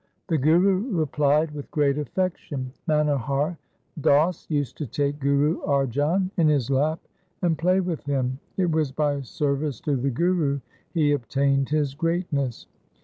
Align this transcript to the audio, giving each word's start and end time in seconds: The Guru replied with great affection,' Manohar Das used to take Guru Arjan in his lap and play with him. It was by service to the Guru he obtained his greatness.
The 0.29 0.37
Guru 0.39 0.91
replied 0.97 1.51
with 1.51 1.69
great 1.69 1.95
affection,' 1.99 2.73
Manohar 2.87 3.57
Das 4.01 4.49
used 4.49 4.75
to 4.79 4.87
take 4.87 5.19
Guru 5.19 5.59
Arjan 5.61 6.31
in 6.37 6.47
his 6.47 6.71
lap 6.71 6.97
and 7.43 7.55
play 7.55 7.81
with 7.81 8.03
him. 8.05 8.39
It 8.57 8.71
was 8.71 8.91
by 8.91 9.21
service 9.21 9.79
to 9.81 9.95
the 9.95 10.09
Guru 10.09 10.59
he 10.91 11.11
obtained 11.11 11.69
his 11.69 11.93
greatness. 11.93 12.65